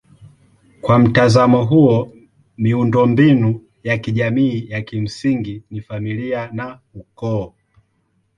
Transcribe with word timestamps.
Kwa 0.81 0.99
mtazamo 0.99 1.65
huo 1.65 2.13
miundombinu 2.57 3.65
ya 3.83 3.97
kijamii 3.97 4.69
ya 4.69 4.81
kimsingi 4.81 5.63
ni 5.69 5.81
familia 5.81 6.49
na 6.51 6.79
ukoo. 6.93 7.53